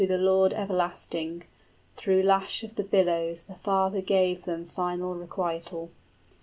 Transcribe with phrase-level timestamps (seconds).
[0.01, 1.43] }The Lord everlasting,
[1.95, 5.91] through lash of the billows The Father gave them final requital.